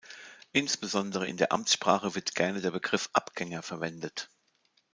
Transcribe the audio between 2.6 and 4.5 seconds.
Begriff Abgänger verwendet.